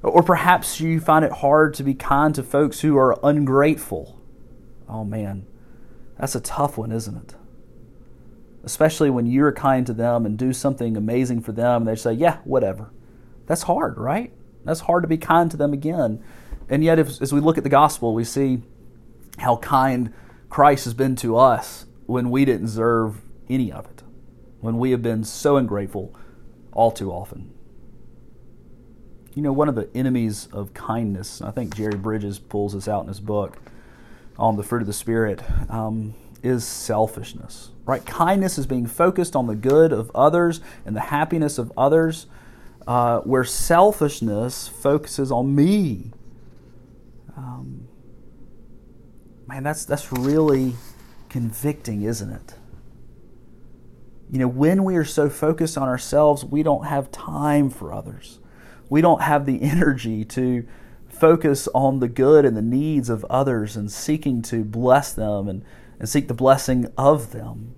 Or 0.02 0.24
perhaps 0.24 0.80
you 0.80 1.02
find 1.02 1.26
it 1.26 1.32
hard 1.32 1.74
to 1.76 1.84
be 1.84 1.94
kind 1.94 2.34
to 2.36 2.44
folks 2.44 2.82
who 2.82 2.98
are 2.98 3.20
ungrateful. 3.24 4.22
Oh 4.88 5.04
man, 5.04 5.46
that's 6.18 6.36
a 6.36 6.42
tough 6.42 6.78
one, 6.78 6.92
isn't 6.92 7.18
it? 7.18 7.36
Especially 8.64 9.10
when 9.10 9.26
you're 9.26 9.52
kind 9.52 9.86
to 9.88 9.94
them 9.94 10.26
and 10.26 10.38
do 10.38 10.54
something 10.54 10.96
amazing 10.96 11.42
for 11.42 11.52
them, 11.52 11.82
and 11.82 11.88
they 11.88 11.96
say, 11.96 12.14
Yeah, 12.14 12.38
whatever. 12.46 12.92
That's 13.48 13.64
hard, 13.64 13.98
right? 13.98 14.32
That's 14.64 14.82
hard 14.82 15.04
to 15.04 15.08
be 15.08 15.18
kind 15.18 15.50
to 15.52 15.58
them 15.58 15.74
again. 15.74 16.24
And 16.70 16.84
yet, 16.84 17.00
if, 17.00 17.22
as 17.22 17.34
we 17.34 17.40
look 17.40 17.58
at 17.58 17.64
the 17.64 17.70
gospel, 17.70 18.14
we 18.14 18.24
see 18.24 18.62
how 19.38 19.58
kind 19.58 20.14
Christ 20.50 20.86
has 20.86 20.94
been 20.94 21.16
to 21.18 21.38
us 21.38 21.86
when 22.06 22.30
we 22.30 22.46
didn't 22.46 22.66
deserve 22.66 23.22
any 23.50 23.72
of 23.72 23.86
it, 23.86 24.04
when 24.62 24.78
we 24.78 24.92
have 24.92 25.02
been 25.02 25.24
so 25.24 25.58
ungrateful 25.58 26.16
all 26.72 26.92
too 26.92 27.12
often. 27.12 27.54
You 29.34 29.42
know, 29.42 29.52
one 29.52 29.68
of 29.68 29.76
the 29.76 29.90
enemies 29.96 30.48
of 30.52 30.74
kindness, 30.74 31.42
I 31.42 31.52
think 31.52 31.76
Jerry 31.76 31.98
Bridges 31.98 32.38
pulls 32.38 32.74
this 32.74 32.88
out 32.88 33.02
in 33.02 33.08
his 33.08 33.20
book 33.20 33.58
on 34.38 34.58
the 34.58 34.64
fruit 34.64 34.82
of 34.82 34.88
the 34.88 34.94
Spirit, 34.94 35.42
um, 35.70 36.14
is 36.44 36.64
selfishness. 36.64 37.72
Right? 37.86 38.06
Kindness 38.06 38.58
is 38.58 38.68
being 38.68 38.86
focused 38.86 39.36
on 39.36 39.48
the 39.48 39.56
good 39.56 39.92
of 39.92 40.12
others 40.14 40.62
and 40.86 40.96
the 40.96 41.02
happiness 41.02 41.58
of 41.58 41.72
others, 41.76 42.28
uh, 42.88 43.20
where 43.22 43.44
selfishness 43.44 44.68
focuses 44.68 45.32
on 45.32 45.56
me. 45.56 46.12
Um, 47.36 47.88
man, 49.48 49.64
that's 49.64 49.86
that's 49.86 50.12
really 50.12 50.74
convicting, 51.30 52.04
isn't 52.04 52.32
it? 52.32 52.56
You 54.32 54.40
know, 54.40 54.48
when 54.48 54.84
we 54.84 54.96
are 54.96 55.06
so 55.06 55.30
focused 55.30 55.78
on 55.78 55.88
ourselves, 55.88 56.44
we 56.44 56.64
don't 56.64 56.86
have 56.86 57.12
time 57.12 57.70
for 57.70 57.94
others 57.94 58.40
we 58.94 59.02
don't 59.02 59.24
have 59.24 59.48
the 59.48 59.62
energy 59.64 60.24
to 60.24 60.68
focus 61.10 61.68
on 61.74 62.00
the 62.00 62.08
good 62.08 62.46
and 62.46 62.56
the 62.56 62.62
needs 62.62 63.10
of 63.10 63.26
others 63.26 63.76
and 63.76 63.92
seeking 63.92 64.42
to 64.44 64.64
bless 64.64 65.14
them 65.14 65.48
and, 65.48 65.66
and 66.00 66.08
seek 66.08 66.28
the 66.28 66.34
blessing 66.34 66.86
of 66.98 67.32
them. 67.32 67.74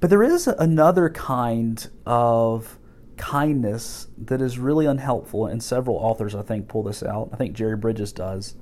But 0.00 0.10
there 0.10 0.22
is 0.24 0.46
another 0.46 1.08
kind 1.10 1.88
of 2.06 2.77
kindness 3.18 4.08
that 4.16 4.40
is 4.40 4.58
really 4.58 4.86
unhelpful, 4.86 5.46
and 5.46 5.62
several 5.62 5.96
authors, 5.96 6.34
I 6.34 6.42
think, 6.42 6.68
pull 6.68 6.82
this 6.82 7.02
out. 7.02 7.30
I 7.32 7.36
think 7.36 7.54
Jerry 7.54 7.76
Bridges 7.76 8.12
does. 8.12 8.54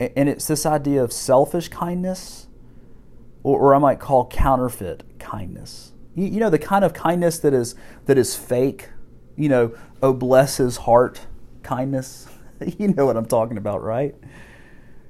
And 0.00 0.28
it's 0.28 0.46
this 0.46 0.66
idea 0.66 1.02
of 1.02 1.12
selfish 1.12 1.68
kindness, 1.68 2.48
or, 3.42 3.74
I 3.74 3.78
might 3.78 4.00
call 4.00 4.26
counterfeit 4.28 5.04
kindness. 5.18 5.92
You, 6.14 6.26
you 6.26 6.40
know, 6.40 6.50
the 6.50 6.58
kind 6.58 6.84
of 6.84 6.94
kindness 6.94 7.38
that 7.40 7.52
is, 7.52 7.74
that 8.06 8.16
is 8.16 8.34
fake, 8.34 8.88
you 9.36 9.48
know, 9.48 9.74
oh, 10.02 10.14
bless 10.14 10.56
his 10.56 10.78
heart 10.78 11.26
kindness. 11.62 12.26
you 12.78 12.88
know 12.88 13.06
what 13.06 13.16
I'm 13.16 13.26
talking 13.26 13.58
about, 13.58 13.82
right? 13.82 14.14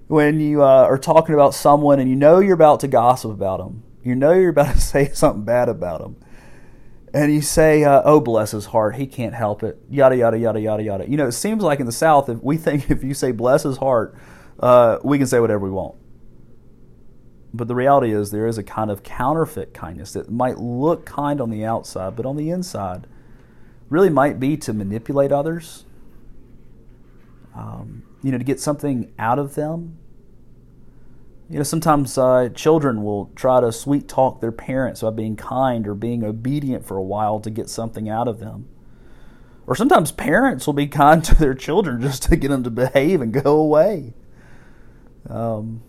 When 0.07 0.41
you 0.41 0.63
uh, 0.63 0.85
are 0.85 0.99
talking 0.99 1.35
about 1.35 1.55
someone 1.55 1.99
and 2.01 2.11
you 2.11 2.17
know 2.17 2.41
you're 2.41 2.55
about 2.55 2.81
to 2.81 2.89
gossip 2.89 3.31
about 3.31 3.59
them, 3.59 3.83
you 4.03 4.15
know 4.15 4.33
you're 4.33 4.51
about 4.51 4.75
to 4.75 4.81
say 4.81 5.11
something 5.13 5.45
bad 5.45 5.69
about 5.69 6.01
them, 6.01 6.17
and 7.15 7.33
you 7.33 7.41
say, 7.41 7.85
uh, 7.85 8.03
"Oh, 8.05 8.21
bless 8.21 8.51
his 8.51 8.67
heart, 8.67 8.97
he 8.97 9.07
can't 9.07 9.35
help 9.35 9.63
it," 9.63 9.79
yada 9.89 10.17
yada 10.17 10.37
yada 10.37 10.61
yada 10.61 10.83
yada. 10.83 11.09
You 11.09 11.17
know, 11.17 11.29
it 11.29 11.33
seems 11.33 11.63
like 11.63 11.79
in 11.79 11.87
the 11.87 11.93
South, 11.93 12.29
if 12.29 12.43
we 12.43 12.57
think 12.57 12.91
if 12.91 13.03
you 13.05 13.15
say 13.15 13.31
"bless 13.31 13.63
his 13.63 13.79
heart," 13.79 14.15
uh, 14.61 14.99
we 15.03 15.17
can 15.17 15.27
say 15.27 15.41
whatever 15.41 15.61
we 15.61 15.71
want. 15.71 15.95
But 17.55 17.69
the 17.69 17.75
reality 17.77 18.13
is, 18.13 18.33
there 18.33 18.49
is 18.49 18.59
a 18.59 18.65
kind 18.65 18.91
of 18.91 19.05
counterfeit 19.05 19.73
kindness 19.73 20.13
that 20.15 20.29
might 20.29 20.59
look 20.59 21.07
kind 21.07 21.41
on 21.41 21.51
the 21.51 21.65
outside, 21.65 22.17
but 22.17 22.27
on 22.27 22.37
the 22.37 22.51
inside 22.51 23.07
really 23.89 24.11
might 24.11 24.41
be 24.41 24.57
to 24.57 24.73
manipulate 24.73 25.31
others, 25.31 25.85
um, 27.55 28.03
you 28.25 28.33
know, 28.33 28.39
to 28.39 28.45
get 28.45 28.59
something 28.59 29.13
out 29.21 29.39
of 29.39 29.55
them. 29.55 29.99
You 31.51 31.59
know, 31.59 31.63
sometimes 31.63 32.17
uh, 32.17 32.49
children 32.55 33.03
will 33.03 33.31
try 33.35 33.61
to 33.61 33.71
sweet 33.71 34.09
talk 34.09 34.41
their 34.41 34.53
parents 34.53 35.03
by 35.03 35.11
being 35.11 35.37
kind 35.37 35.87
or 35.87 35.95
being 35.95 36.25
obedient 36.25 36.87
for 36.87 36.97
a 36.97 37.03
while 37.03 37.39
to 37.41 37.51
get 37.51 37.69
something 37.69 38.09
out 38.09 38.29
of 38.29 38.41
them. 38.41 38.69
Or 39.67 39.75
sometimes 39.75 40.11
parents 40.11 40.67
will 40.67 40.75
be 40.75 40.87
kind 40.89 41.23
to 41.25 41.35
their 41.35 41.55
children 41.55 42.01
just 42.01 42.23
to 42.25 42.37
get 42.37 42.49
them 42.49 42.65
to 42.65 42.71
behave 42.71 43.21
and 43.21 43.33
go 43.33 43.59
away. 43.59 44.15
Um, 45.29 45.83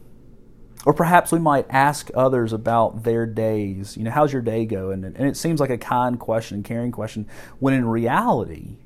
or 0.86 0.94
perhaps 0.94 1.32
we 1.32 1.40
might 1.40 1.66
ask 1.70 2.12
others 2.14 2.54
about 2.54 3.04
their 3.04 3.26
days. 3.26 3.98
You 3.98 4.04
know, 4.04 4.12
how's 4.12 4.32
your 4.32 4.42
day 4.42 4.66
going? 4.66 5.04
And, 5.04 5.16
and 5.16 5.28
it 5.28 5.36
seems 5.36 5.60
like 5.60 5.72
a 5.72 5.78
kind 5.78 6.20
question, 6.20 6.64
caring 6.64 6.92
question, 6.92 7.28
when 7.60 7.74
in 7.74 7.86
reality, 7.86 8.78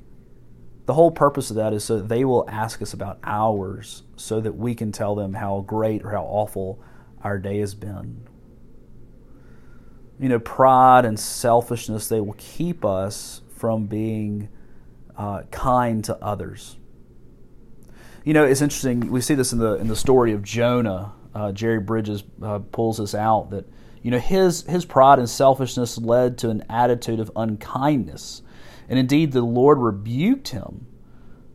the 0.90 0.94
whole 0.94 1.12
purpose 1.12 1.50
of 1.50 1.56
that 1.56 1.72
is 1.72 1.84
so 1.84 1.98
that 1.98 2.08
they 2.08 2.24
will 2.24 2.44
ask 2.50 2.82
us 2.82 2.92
about 2.92 3.20
ours 3.22 4.02
so 4.16 4.40
that 4.40 4.56
we 4.56 4.74
can 4.74 4.90
tell 4.90 5.14
them 5.14 5.34
how 5.34 5.60
great 5.60 6.04
or 6.04 6.10
how 6.10 6.24
awful 6.24 6.82
our 7.22 7.38
day 7.38 7.60
has 7.60 7.76
been. 7.76 8.26
You 10.18 10.30
know, 10.30 10.40
pride 10.40 11.04
and 11.04 11.16
selfishness, 11.16 12.08
they 12.08 12.20
will 12.20 12.34
keep 12.38 12.84
us 12.84 13.40
from 13.56 13.86
being 13.86 14.48
uh, 15.16 15.42
kind 15.52 16.02
to 16.06 16.16
others. 16.16 16.76
You 18.24 18.34
know, 18.34 18.42
it's 18.42 18.60
interesting. 18.60 19.12
We 19.12 19.20
see 19.20 19.36
this 19.36 19.52
in 19.52 19.60
the 19.60 19.74
in 19.74 19.86
the 19.86 19.94
story 19.94 20.32
of 20.32 20.42
Jonah 20.42 21.12
uh, 21.36 21.52
Jerry 21.52 21.78
Bridges 21.78 22.24
uh, 22.42 22.58
pulls 22.72 22.98
this 22.98 23.14
out 23.14 23.50
that 23.50 23.64
you 24.02 24.10
know 24.10 24.18
his 24.18 24.62
his 24.62 24.84
pride 24.84 25.20
and 25.20 25.30
selfishness 25.30 25.98
led 25.98 26.36
to 26.38 26.50
an 26.50 26.64
attitude 26.68 27.20
of 27.20 27.30
unkindness, 27.36 28.42
and 28.90 28.98
indeed 28.98 29.32
the 29.32 29.40
Lord 29.40 29.78
rebuked 29.78 30.48
him. 30.48 30.86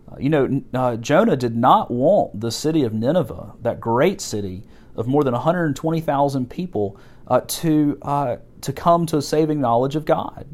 Uh, 0.09 0.15
you 0.17 0.29
know, 0.29 0.63
uh, 0.73 0.95
Jonah 0.95 1.35
did 1.35 1.55
not 1.55 1.91
want 1.91 2.39
the 2.39 2.49
city 2.49 2.83
of 2.83 2.93
Nineveh, 2.93 3.53
that 3.61 3.79
great 3.79 4.21
city 4.21 4.63
of 4.95 5.05
more 5.05 5.23
than 5.23 5.33
120,000 5.33 6.49
people, 6.49 6.97
uh, 7.27 7.41
to 7.45 7.97
uh, 8.01 8.37
to 8.61 8.71
come 8.71 9.05
to 9.07 9.17
a 9.17 9.21
saving 9.21 9.59
knowledge 9.59 9.95
of 9.95 10.05
God, 10.05 10.47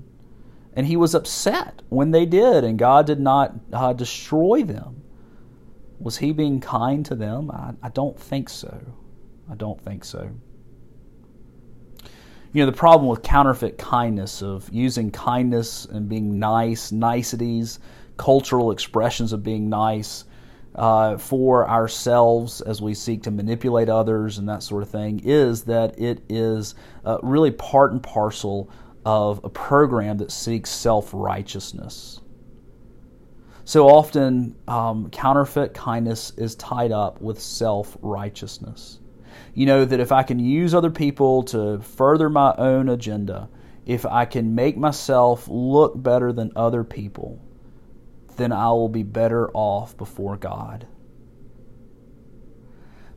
and 0.74 0.88
he 0.88 0.98
was 0.98 1.14
upset 1.14 1.82
when 1.90 2.12
they 2.12 2.26
did, 2.26 2.64
and 2.64 2.80
God 2.80 3.06
did 3.06 3.20
not 3.20 3.96
destroy 3.96 4.64
them. 4.64 5.04
Was 6.00 6.18
he 6.18 6.32
being 6.32 6.60
kind 6.60 7.06
to 7.06 7.16
them? 7.16 7.52
I, 7.52 7.74
I 7.84 7.90
don't 7.90 8.20
think 8.20 8.50
so. 8.50 8.82
I 9.50 9.56
don't 9.56 9.80
think 9.80 10.04
so. 10.04 10.32
You 12.54 12.62
know, 12.62 12.72
the 12.72 12.78
problem 12.78 13.08
with 13.08 13.22
counterfeit 13.22 13.78
kindness, 13.78 14.42
of 14.44 14.70
using 14.74 15.10
kindness 15.12 15.86
and 15.86 16.10
being 16.10 16.38
nice, 16.38 16.92
niceties, 16.92 17.80
cultural 18.18 18.72
expressions 18.72 19.32
of 19.32 19.42
being 19.42 19.70
nice, 19.70 20.26
uh, 20.76 21.18
for 21.18 21.70
ourselves 21.70 22.62
as 22.62 22.82
we 22.82 22.94
seek 22.94 23.24
to 23.24 23.32
manipulate 23.32 23.90
others 23.90 24.38
and 24.38 24.48
that 24.48 24.64
sort 24.64 24.84
of 24.84 24.90
thing 24.90 25.22
is 25.24 25.64
that 25.64 26.00
it 26.00 26.24
is 26.30 26.76
uh, 27.06 27.18
really 27.24 27.52
part 27.52 27.92
and 27.92 28.02
parcel 28.02 28.70
of 29.06 29.42
a 29.44 29.50
program 29.50 30.18
that 30.18 30.32
seeks 30.32 30.70
self 30.70 31.10
righteousness. 31.14 32.22
So 33.64 33.88
often, 33.88 34.56
um, 34.68 35.10
counterfeit 35.10 35.74
kindness 35.74 36.32
is 36.38 36.56
tied 36.56 36.92
up 36.92 37.22
with 37.22 37.40
self 37.40 37.98
righteousness. 38.02 39.01
You 39.54 39.66
know, 39.66 39.86
that 39.86 40.00
if 40.00 40.12
I 40.12 40.24
can 40.24 40.40
use 40.40 40.74
other 40.74 40.90
people 40.90 41.44
to 41.44 41.80
further 41.80 42.30
my 42.30 42.54
own 42.58 42.90
agenda, 42.90 43.50
if 43.86 44.06
I 44.06 44.26
can 44.26 44.56
make 44.56 44.78
myself 44.78 45.48
look 45.48 46.02
better 46.02 46.32
than 46.32 46.52
other 46.56 46.84
people, 46.84 47.40
then 48.38 48.52
I 48.52 48.70
will 48.70 48.90
be 48.90 49.04
better 49.04 49.50
off 49.52 49.98
before 49.98 50.38
God. 50.38 50.88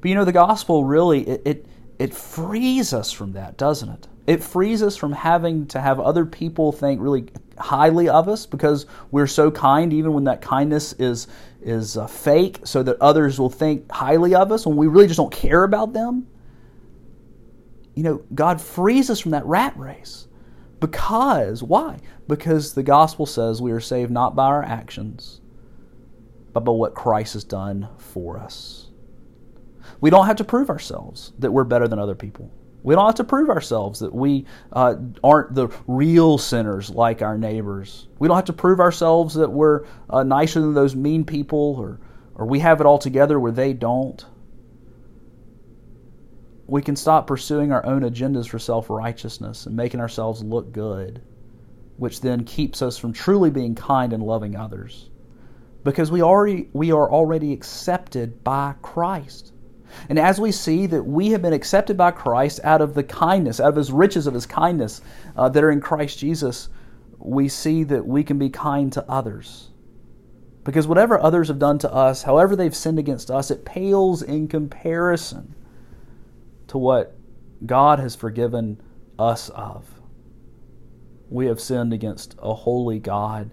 But 0.01 0.09
you 0.09 0.15
know, 0.15 0.25
the 0.25 0.33
gospel 0.33 0.85
really, 0.85 1.27
it, 1.29 1.43
it, 1.45 1.67
it 1.99 2.15
frees 2.15 2.93
us 2.93 3.11
from 3.11 3.33
that, 3.33 3.57
doesn't 3.57 3.89
it? 3.89 4.09
It 4.27 4.43
frees 4.43 4.83
us 4.83 4.97
from 4.97 5.13
having 5.13 5.67
to 5.69 5.81
have 5.81 6.01
other 6.01 6.25
people 6.25 6.73
think 6.73 7.01
really 7.01 7.27
highly 7.59 8.09
of 8.09 8.29
us 8.29 8.47
because 8.47 8.87
we're 9.11 9.27
so 9.27 9.51
kind, 9.51 9.93
even 9.93 10.13
when 10.13 10.25
that 10.25 10.41
kindness 10.41 10.95
is 10.95 11.27
is 11.65 11.97
uh, 11.97 12.07
fake, 12.07 12.61
so 12.65 12.83
that 12.83 12.97
others 13.01 13.39
will 13.39 13.51
think 13.51 13.91
highly 13.91 14.35
of 14.35 14.53
us 14.53 14.67
when 14.67 14.77
we 14.77 14.87
really 14.87 15.07
just 15.07 15.17
don't 15.17 15.33
care 15.33 15.65
about 15.65 15.93
them. 15.93 16.27
You 17.95 18.03
know, 18.03 18.23
God 18.35 18.61
frees 18.61 19.09
us 19.11 19.21
from 19.21 19.33
that 19.33 19.47
rat 19.47 19.77
race. 19.77 20.29
Because, 20.81 21.63
why? 21.63 21.99
Because 22.29 22.75
the 22.75 22.83
gospel 22.83 23.27
says 23.27 23.63
we 23.63 23.73
are 23.73 23.81
saved 23.81 24.11
not 24.11 24.37
by 24.37 24.47
our 24.47 24.63
actions, 24.63 25.41
but 26.53 26.61
by 26.61 26.73
what 26.73 26.95
Christ 26.95 27.33
has 27.35 27.45
done 27.45 27.89
for 27.97 28.39
us. 28.39 28.91
We 30.01 30.11
don't 30.11 30.27
have 30.27 30.37
to 30.37 30.45
prove 30.45 30.69
ourselves 30.69 31.33
that 31.39 31.53
we're 31.53 31.65
better 31.65 31.89
than 31.89 31.99
other 31.99 32.15
people. 32.15 32.51
We 32.85 32.95
don't 32.95 33.07
have 33.07 33.15
to 33.15 33.25
prove 33.25 33.49
ourselves 33.49 34.01
that 34.01 34.15
we 34.15 34.45
uh, 34.71 34.97
aren't 35.25 35.55
the 35.55 35.69
real 35.87 36.37
sinners 36.37 36.91
like 36.91 37.23
our 37.23 37.39
neighbors. 37.39 38.09
We 38.19 38.29
don't 38.29 38.37
have 38.37 38.45
to 38.45 38.53
prove 38.53 38.79
ourselves 38.79 39.35
that 39.37 39.51
we're 39.51 39.87
uh, 40.11 40.23
nicer 40.23 40.61
than 40.61 40.75
those 40.75 40.95
mean 40.95 41.25
people 41.25 41.77
or, 41.79 41.99
or 42.35 42.45
we 42.45 42.59
have 42.59 42.83
it 42.83 42.87
all 42.87 42.99
together 42.99 43.41
where 43.41 43.53
they 43.53 43.73
don't. 43.73 44.23
We 46.67 46.83
can 46.83 46.95
stop 46.95 47.27
pursuing 47.27 47.73
our 47.73 47.85
own 47.87 48.03
agendas 48.03 48.47
for 48.47 48.59
self 48.59 48.91
righteousness 48.91 49.65
and 49.65 49.75
making 49.75 50.01
ourselves 50.01 50.45
look 50.45 50.71
good, 50.71 51.23
which 51.97 52.21
then 52.21 52.45
keeps 52.45 52.83
us 52.83 52.99
from 52.99 53.15
truly 53.15 53.49
being 53.49 53.75
kind 53.75 54.13
and 54.13 54.23
loving 54.23 54.57
others. 54.57 55.09
Because 55.85 56.11
we, 56.11 56.21
already, 56.21 56.69
we 56.75 56.93
are 56.93 57.11
already 57.11 57.55
accepted 57.55 58.45
by 58.45 58.75
Christ. 58.83 59.54
And 60.09 60.19
as 60.19 60.41
we 60.41 60.53
see 60.53 60.87
that 60.87 61.03
we 61.03 61.31
have 61.31 61.43
been 61.43 61.53
accepted 61.53 61.97
by 61.97 62.11
Christ 62.11 62.61
out 62.65 62.81
of 62.81 62.95
the 62.95 63.03
kindness, 63.03 63.61
out 63.61 63.69
of 63.69 63.77
his 63.77 63.93
riches 63.93 64.27
of 64.27 64.35
his 64.35 64.47
kindness 64.47 65.01
uh, 65.37 65.49
that 65.49 65.65
are 65.65 65.71
in 65.71 65.81
Christ 65.81 66.19
Jesus, 66.19 66.69
we 67.19 67.49
see 67.49 67.85
that 67.85 68.07
we 68.07 68.23
can 68.23 68.39
be 68.39 68.51
kind 68.51 68.93
to 68.93 69.05
others. 69.09 69.71
Because 70.65 70.87
whatever 70.87 71.19
others 71.19 71.49
have 71.49 71.59
done 71.59 71.79
to 71.79 71.93
us, 71.93 72.23
however 72.23 72.57
they've 72.57 72.75
sinned 72.75 72.99
against 72.99 73.31
us, 73.31 73.51
it 73.51 73.65
pales 73.65 74.23
in 74.23 74.49
comparison 74.49 75.55
to 76.69 76.79
what 76.79 77.15
God 77.67 77.99
has 77.99 78.15
forgiven 78.15 78.81
us 79.19 79.51
of. 79.51 80.01
We 81.31 81.47
have 81.47 81.61
sinned 81.61 81.93
against 81.93 82.35
a 82.41 82.55
holy 82.55 82.99
God 82.99 83.51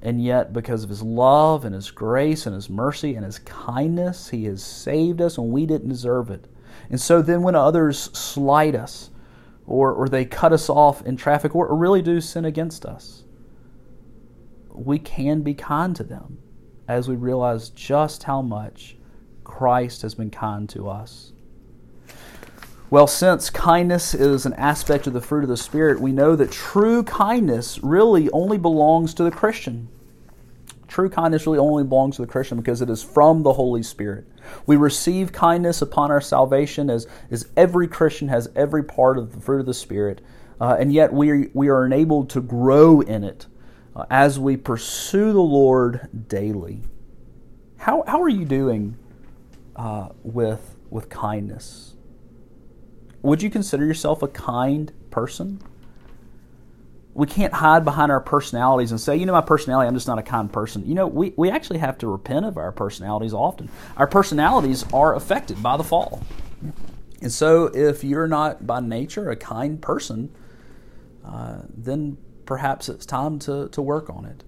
and 0.00 0.22
yet, 0.22 0.52
because 0.52 0.84
of 0.84 0.90
his 0.90 1.02
love 1.02 1.64
and 1.64 1.74
his 1.74 1.90
grace 1.90 2.46
and 2.46 2.54
his 2.54 2.70
mercy 2.70 3.14
and 3.16 3.24
his 3.24 3.40
kindness, 3.40 4.28
he 4.28 4.44
has 4.44 4.62
saved 4.62 5.20
us 5.20 5.38
and 5.38 5.50
we 5.50 5.66
didn't 5.66 5.88
deserve 5.88 6.30
it. 6.30 6.46
And 6.88 7.00
so 7.00 7.20
then, 7.20 7.42
when 7.42 7.56
others 7.56 7.98
slight 8.16 8.76
us 8.76 9.10
or, 9.66 9.92
or 9.92 10.08
they 10.08 10.24
cut 10.24 10.52
us 10.52 10.70
off 10.70 11.04
in 11.04 11.16
traffic 11.16 11.54
or, 11.54 11.66
or 11.66 11.76
really 11.76 12.00
do 12.00 12.20
sin 12.20 12.44
against 12.44 12.86
us, 12.86 13.24
we 14.70 14.98
can 15.00 15.42
be 15.42 15.54
kind 15.54 15.96
to 15.96 16.04
them 16.04 16.38
as 16.86 17.08
we 17.08 17.16
realize 17.16 17.68
just 17.70 18.22
how 18.22 18.40
much 18.40 18.96
Christ 19.42 20.02
has 20.02 20.14
been 20.14 20.30
kind 20.30 20.68
to 20.70 20.88
us. 20.88 21.32
Well, 22.90 23.06
since 23.06 23.50
kindness 23.50 24.14
is 24.14 24.46
an 24.46 24.54
aspect 24.54 25.06
of 25.06 25.12
the 25.12 25.20
fruit 25.20 25.42
of 25.42 25.50
the 25.50 25.58
Spirit, 25.58 26.00
we 26.00 26.10
know 26.10 26.34
that 26.34 26.50
true 26.50 27.02
kindness 27.02 27.78
really 27.82 28.30
only 28.30 28.56
belongs 28.56 29.12
to 29.14 29.24
the 29.24 29.30
Christian. 29.30 29.88
True 30.86 31.10
kindness 31.10 31.46
really 31.46 31.58
only 31.58 31.84
belongs 31.84 32.16
to 32.16 32.22
the 32.22 32.32
Christian 32.32 32.56
because 32.56 32.80
it 32.80 32.88
is 32.88 33.02
from 33.02 33.42
the 33.42 33.52
Holy 33.52 33.82
Spirit. 33.82 34.24
We 34.64 34.76
receive 34.76 35.32
kindness 35.32 35.82
upon 35.82 36.10
our 36.10 36.22
salvation 36.22 36.88
as, 36.88 37.06
as 37.30 37.46
every 37.58 37.88
Christian 37.88 38.28
has 38.28 38.48
every 38.56 38.82
part 38.82 39.18
of 39.18 39.34
the 39.34 39.40
fruit 39.40 39.60
of 39.60 39.66
the 39.66 39.74
Spirit, 39.74 40.22
uh, 40.58 40.78
and 40.80 40.90
yet 40.90 41.12
we 41.12 41.30
are, 41.30 41.46
we 41.52 41.68
are 41.68 41.84
enabled 41.84 42.30
to 42.30 42.40
grow 42.40 43.02
in 43.02 43.22
it 43.22 43.44
uh, 43.94 44.06
as 44.08 44.38
we 44.38 44.56
pursue 44.56 45.34
the 45.34 45.40
Lord 45.40 46.08
daily. 46.26 46.80
How, 47.76 48.02
how 48.06 48.22
are 48.22 48.30
you 48.30 48.46
doing 48.46 48.96
uh, 49.76 50.08
with, 50.22 50.74
with 50.88 51.10
kindness? 51.10 51.96
Would 53.22 53.42
you 53.42 53.50
consider 53.50 53.84
yourself 53.84 54.22
a 54.22 54.28
kind 54.28 54.92
person? 55.10 55.60
We 57.14 57.26
can't 57.26 57.52
hide 57.52 57.84
behind 57.84 58.12
our 58.12 58.20
personalities 58.20 58.92
and 58.92 59.00
say, 59.00 59.16
you 59.16 59.26
know, 59.26 59.32
my 59.32 59.40
personality, 59.40 59.88
I'm 59.88 59.94
just 59.94 60.06
not 60.06 60.18
a 60.18 60.22
kind 60.22 60.52
person. 60.52 60.86
You 60.86 60.94
know, 60.94 61.06
we, 61.08 61.34
we 61.36 61.50
actually 61.50 61.80
have 61.80 61.98
to 61.98 62.06
repent 62.06 62.46
of 62.46 62.56
our 62.56 62.70
personalities 62.70 63.34
often. 63.34 63.68
Our 63.96 64.06
personalities 64.06 64.84
are 64.92 65.16
affected 65.16 65.60
by 65.60 65.76
the 65.76 65.82
fall. 65.82 66.22
And 67.20 67.32
so, 67.32 67.64
if 67.74 68.04
you're 68.04 68.28
not 68.28 68.64
by 68.64 68.78
nature 68.78 69.30
a 69.30 69.36
kind 69.36 69.82
person, 69.82 70.32
uh, 71.24 71.62
then 71.76 72.18
perhaps 72.46 72.88
it's 72.88 73.04
time 73.04 73.40
to, 73.40 73.68
to 73.70 73.82
work 73.82 74.08
on 74.08 74.24
it. 74.24 74.44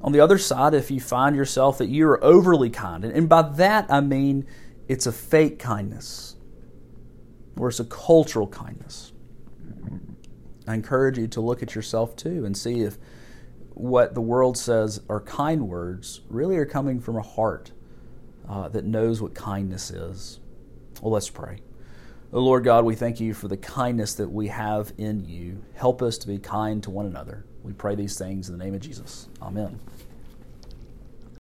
On 0.00 0.12
the 0.12 0.20
other 0.20 0.38
side, 0.38 0.72
if 0.72 0.90
you 0.90 1.00
find 1.00 1.36
yourself 1.36 1.76
that 1.78 1.88
you're 1.88 2.22
overly 2.24 2.70
kind, 2.70 3.04
and 3.04 3.28
by 3.28 3.42
that 3.42 3.86
I 3.90 4.00
mean 4.00 4.46
it's 4.88 5.06
a 5.06 5.12
fake 5.12 5.58
kindness 5.58 6.36
or 7.56 7.68
it's 7.68 7.80
a 7.80 7.84
cultural 7.84 8.46
kindness. 8.46 9.12
I 10.66 10.74
encourage 10.74 11.18
you 11.18 11.26
to 11.28 11.40
look 11.40 11.62
at 11.62 11.74
yourself 11.74 12.14
too 12.16 12.44
and 12.44 12.56
see 12.56 12.82
if 12.82 12.98
what 13.74 14.14
the 14.14 14.20
world 14.20 14.56
says 14.56 15.00
are 15.08 15.20
kind 15.20 15.68
words 15.68 16.20
really 16.28 16.56
are 16.56 16.66
coming 16.66 17.00
from 17.00 17.16
a 17.16 17.22
heart 17.22 17.72
uh, 18.48 18.68
that 18.68 18.84
knows 18.84 19.20
what 19.20 19.34
kindness 19.34 19.90
is. 19.90 20.40
Well, 21.00 21.12
let's 21.12 21.30
pray. 21.30 21.58
Oh, 22.32 22.40
Lord 22.40 22.64
God, 22.64 22.84
we 22.84 22.94
thank 22.94 23.20
you 23.20 23.34
for 23.34 23.48
the 23.48 23.56
kindness 23.56 24.14
that 24.14 24.30
we 24.30 24.48
have 24.48 24.92
in 24.96 25.24
you. 25.24 25.62
Help 25.74 26.00
us 26.00 26.16
to 26.18 26.26
be 26.26 26.38
kind 26.38 26.82
to 26.82 26.90
one 26.90 27.06
another. 27.06 27.44
We 27.62 27.72
pray 27.72 27.94
these 27.94 28.16
things 28.16 28.48
in 28.48 28.56
the 28.56 28.64
name 28.64 28.74
of 28.74 28.80
Jesus. 28.80 29.28
Amen. 29.42 29.78